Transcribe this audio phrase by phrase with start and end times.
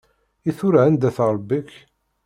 [0.49, 1.71] I tura anda-t Ṛebbi-k?